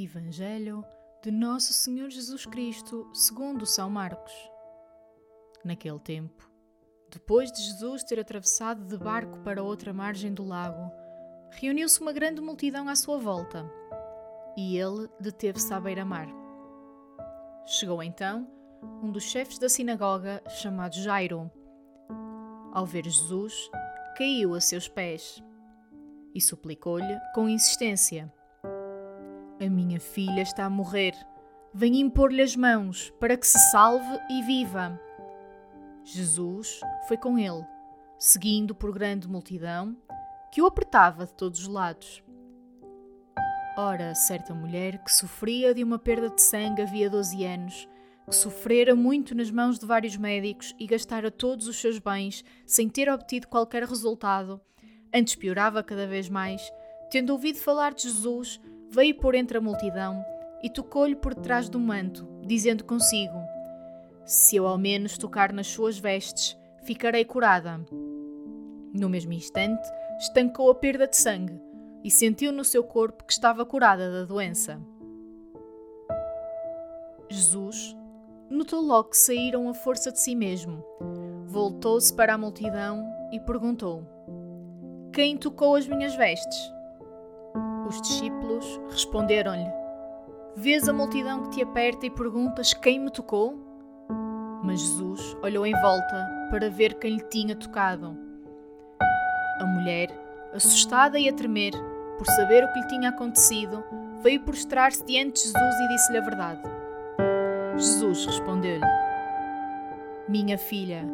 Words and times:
Evangelho 0.00 0.84
de 1.24 1.32
Nosso 1.32 1.72
Senhor 1.72 2.08
Jesus 2.08 2.46
Cristo, 2.46 3.10
segundo 3.12 3.66
São 3.66 3.90
Marcos. 3.90 4.32
Naquele 5.64 5.98
tempo, 5.98 6.48
depois 7.10 7.50
de 7.50 7.60
Jesus 7.62 8.04
ter 8.04 8.20
atravessado 8.20 8.84
de 8.84 8.96
barco 8.96 9.40
para 9.40 9.60
outra 9.60 9.92
margem 9.92 10.32
do 10.32 10.44
lago, 10.44 10.92
reuniu-se 11.50 12.00
uma 12.00 12.12
grande 12.12 12.40
multidão 12.40 12.88
à 12.88 12.94
sua 12.94 13.18
volta, 13.18 13.68
e 14.56 14.78
ele 14.78 15.08
deteve-se 15.18 15.74
à 15.74 15.80
beira-mar. 15.80 16.28
Chegou 17.66 18.00
então 18.00 18.46
um 19.02 19.10
dos 19.10 19.24
chefes 19.24 19.58
da 19.58 19.68
sinagoga, 19.68 20.40
chamado 20.46 20.94
Jairo. 20.94 21.50
Ao 22.72 22.86
ver 22.86 23.04
Jesus, 23.04 23.52
caiu 24.16 24.54
a 24.54 24.60
seus 24.60 24.86
pés 24.86 25.42
e 26.32 26.40
suplicou-lhe 26.40 27.18
com 27.34 27.48
insistência: 27.48 28.32
A 29.60 29.68
minha 29.68 29.98
filha 29.98 30.40
está 30.40 30.66
a 30.66 30.70
morrer. 30.70 31.14
Venha 31.74 32.00
impor-lhe 32.00 32.40
as 32.40 32.54
mãos 32.54 33.12
para 33.18 33.36
que 33.36 33.46
se 33.46 33.58
salve 33.72 34.18
e 34.30 34.40
viva. 34.42 35.00
Jesus 36.04 36.80
foi 37.08 37.16
com 37.16 37.36
ele, 37.36 37.66
seguindo 38.16 38.72
por 38.72 38.92
grande 38.92 39.28
multidão 39.28 39.96
que 40.52 40.62
o 40.62 40.66
apertava 40.66 41.26
de 41.26 41.34
todos 41.34 41.60
os 41.60 41.66
lados. 41.66 42.22
Ora, 43.76 44.14
certa 44.14 44.54
mulher 44.54 45.02
que 45.02 45.12
sofria 45.12 45.74
de 45.74 45.82
uma 45.82 45.98
perda 45.98 46.30
de 46.30 46.40
sangue 46.40 46.82
havia 46.82 47.10
12 47.10 47.44
anos, 47.44 47.88
que 48.28 48.36
sofrera 48.36 48.94
muito 48.94 49.34
nas 49.34 49.50
mãos 49.50 49.76
de 49.76 49.86
vários 49.86 50.16
médicos 50.16 50.72
e 50.78 50.86
gastara 50.86 51.32
todos 51.32 51.66
os 51.66 51.80
seus 51.80 51.98
bens 51.98 52.44
sem 52.64 52.88
ter 52.88 53.10
obtido 53.10 53.48
qualquer 53.48 53.82
resultado, 53.82 54.60
antes 55.12 55.34
piorava 55.34 55.82
cada 55.82 56.06
vez 56.06 56.28
mais, 56.28 56.62
tendo 57.10 57.30
ouvido 57.30 57.58
falar 57.58 57.92
de 57.92 58.02
Jesus, 58.02 58.60
veio 58.90 59.14
por 59.14 59.34
entre 59.34 59.58
a 59.58 59.60
multidão 59.60 60.24
e 60.62 60.70
tocou-lhe 60.70 61.14
por 61.14 61.34
detrás 61.34 61.68
do 61.68 61.78
manto, 61.78 62.26
dizendo 62.42 62.84
consigo: 62.84 63.38
Se 64.24 64.56
eu 64.56 64.66
ao 64.66 64.78
menos 64.78 65.18
tocar 65.18 65.52
nas 65.52 65.66
suas 65.66 65.98
vestes, 65.98 66.56
ficarei 66.82 67.24
curada. 67.24 67.80
No 68.92 69.08
mesmo 69.08 69.32
instante, 69.32 69.86
estancou 70.18 70.70
a 70.70 70.74
perda 70.74 71.06
de 71.06 71.16
sangue 71.16 71.60
e 72.02 72.10
sentiu 72.10 72.52
no 72.52 72.64
seu 72.64 72.82
corpo 72.82 73.24
que 73.24 73.32
estava 73.32 73.64
curada 73.64 74.10
da 74.10 74.24
doença. 74.24 74.80
Jesus 77.30 77.94
notou 78.50 78.80
logo 78.80 79.10
que 79.10 79.18
saíram 79.18 79.68
a 79.68 79.74
força 79.74 80.10
de 80.10 80.18
si 80.18 80.34
mesmo. 80.34 80.82
Voltou-se 81.46 82.12
para 82.12 82.34
a 82.34 82.38
multidão 82.38 83.06
e 83.30 83.38
perguntou: 83.38 84.02
Quem 85.12 85.36
tocou 85.36 85.76
as 85.76 85.86
minhas 85.86 86.14
vestes? 86.14 86.77
Os 87.88 88.02
discípulos 88.02 88.78
responderam-lhe: 88.90 89.72
Vês 90.54 90.86
a 90.86 90.92
multidão 90.92 91.44
que 91.44 91.56
te 91.56 91.62
aperta 91.62 92.04
e 92.04 92.10
perguntas 92.10 92.74
quem 92.74 93.00
me 93.00 93.10
tocou? 93.10 93.58
Mas 94.62 94.80
Jesus 94.80 95.34
olhou 95.42 95.64
em 95.64 95.72
volta 95.80 96.48
para 96.50 96.68
ver 96.68 96.98
quem 96.98 97.14
lhe 97.14 97.24
tinha 97.30 97.56
tocado. 97.56 98.14
A 99.58 99.64
mulher, 99.64 100.10
assustada 100.52 101.18
e 101.18 101.30
a 101.30 101.32
tremer, 101.32 101.72
por 102.18 102.26
saber 102.26 102.62
o 102.62 102.72
que 102.74 102.80
lhe 102.80 102.88
tinha 102.88 103.08
acontecido, 103.08 103.82
veio 104.22 104.42
prostrar-se 104.42 105.02
diante 105.06 105.40
de 105.40 105.48
Jesus 105.48 105.80
e 105.80 105.88
disse-lhe 105.88 106.18
a 106.18 106.22
verdade. 106.22 106.60
Jesus 107.74 108.26
respondeu-lhe: 108.26 108.84
Minha 110.28 110.58
filha, 110.58 111.06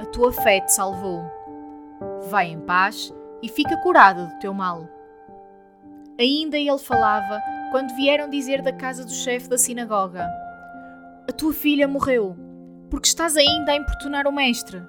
a 0.00 0.06
tua 0.06 0.32
fé 0.32 0.60
te 0.60 0.72
salvou. 0.72 1.22
Vai 2.30 2.46
em 2.46 2.60
paz 2.60 3.12
e 3.42 3.50
fica 3.50 3.76
curada 3.82 4.24
do 4.24 4.38
teu 4.38 4.54
mal. 4.54 4.95
Ainda 6.18 6.56
ele 6.56 6.78
falava 6.78 7.40
quando 7.70 7.94
vieram 7.94 8.30
dizer 8.30 8.62
da 8.62 8.72
casa 8.72 9.04
do 9.04 9.12
chefe 9.12 9.48
da 9.48 9.58
sinagoga: 9.58 10.26
A 11.28 11.32
tua 11.32 11.52
filha 11.52 11.86
morreu, 11.86 12.34
porque 12.90 13.06
estás 13.06 13.36
ainda 13.36 13.72
a 13.72 13.76
importunar 13.76 14.26
o 14.26 14.32
mestre. 14.32 14.82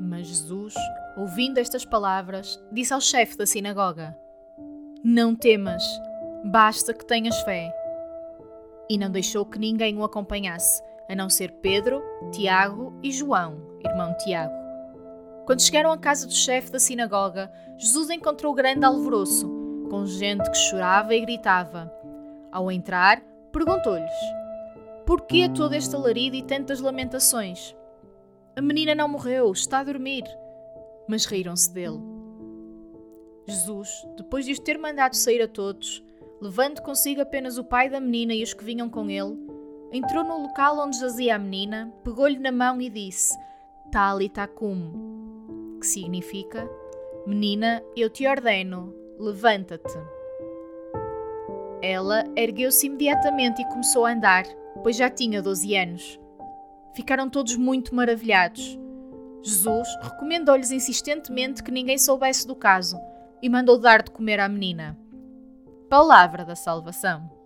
Mas 0.00 0.26
Jesus, 0.26 0.74
ouvindo 1.16 1.58
estas 1.58 1.84
palavras, 1.84 2.60
disse 2.72 2.92
ao 2.92 3.00
chefe 3.00 3.36
da 3.36 3.46
sinagoga: 3.46 4.16
Não 5.04 5.36
temas, 5.36 5.84
basta 6.44 6.92
que 6.92 7.06
tenhas 7.06 7.40
fé. 7.42 7.72
E 8.90 8.98
não 8.98 9.10
deixou 9.10 9.46
que 9.46 9.58
ninguém 9.58 9.96
o 9.98 10.04
acompanhasse, 10.04 10.82
a 11.08 11.14
não 11.14 11.30
ser 11.30 11.52
Pedro, 11.60 12.02
Tiago 12.32 12.98
e 13.02 13.12
João, 13.12 13.78
irmão 13.84 14.16
Tiago. 14.18 14.54
Quando 15.46 15.62
chegaram 15.62 15.92
à 15.92 15.96
casa 15.96 16.26
do 16.26 16.34
chefe 16.34 16.72
da 16.72 16.78
sinagoga, 16.78 17.50
Jesus 17.76 18.10
encontrou 18.10 18.52
grande 18.52 18.84
alvoroço, 18.84 19.57
com 19.88 20.06
gente 20.06 20.50
que 20.50 20.56
chorava 20.56 21.14
e 21.14 21.20
gritava. 21.20 21.92
Ao 22.52 22.70
entrar, 22.70 23.20
perguntou-lhes: 23.52 24.12
Por 25.06 25.22
que 25.22 25.48
todo 25.48 25.74
este 25.74 25.94
alarido 25.94 26.36
e 26.36 26.42
tantas 26.42 26.80
lamentações? 26.80 27.74
A 28.56 28.60
menina 28.60 28.94
não 28.94 29.08
morreu, 29.08 29.50
está 29.52 29.80
a 29.80 29.84
dormir. 29.84 30.24
Mas 31.08 31.24
riram-se 31.24 31.72
dele. 31.72 32.00
Jesus, 33.46 34.06
depois 34.16 34.44
de 34.44 34.52
os 34.52 34.58
ter 34.58 34.78
mandado 34.78 35.14
sair 35.14 35.40
a 35.40 35.48
todos, 35.48 36.04
levando 36.40 36.82
consigo 36.82 37.22
apenas 37.22 37.56
o 37.56 37.64
pai 37.64 37.88
da 37.88 38.00
menina 38.00 38.34
e 38.34 38.42
os 38.42 38.52
que 38.52 38.64
vinham 38.64 38.90
com 38.90 39.08
ele, 39.08 39.38
entrou 39.92 40.22
no 40.22 40.42
local 40.42 40.78
onde 40.78 40.98
jazia 40.98 41.36
a 41.36 41.38
menina, 41.38 41.92
pegou-lhe 42.04 42.38
na 42.38 42.52
mão 42.52 42.80
e 42.80 42.90
disse: 42.90 43.34
Talita 43.90 44.46
cum, 44.46 45.78
que 45.80 45.86
significa: 45.86 46.68
Menina, 47.26 47.82
eu 47.96 48.10
te 48.10 48.26
ordeno, 48.26 48.94
levanta-te. 49.18 49.98
Ela 51.82 52.24
ergueu-se 52.36 52.86
imediatamente 52.86 53.62
e 53.62 53.68
começou 53.68 54.04
a 54.04 54.12
andar, 54.12 54.44
pois 54.82 54.96
já 54.96 55.10
tinha 55.10 55.42
12 55.42 55.76
anos. 55.76 56.20
Ficaram 56.94 57.28
todos 57.28 57.56
muito 57.56 57.94
maravilhados. 57.94 58.78
Jesus 59.42 59.88
recomendou-lhes 60.02 60.72
insistentemente 60.72 61.62
que 61.62 61.70
ninguém 61.70 61.96
soubesse 61.96 62.46
do 62.46 62.56
caso 62.56 63.00
e 63.40 63.48
mandou 63.48 63.78
dar 63.78 64.02
de 64.02 64.10
comer 64.10 64.40
à 64.40 64.48
menina. 64.48 64.98
Palavra 65.88 66.44
da 66.44 66.56
salvação. 66.56 67.37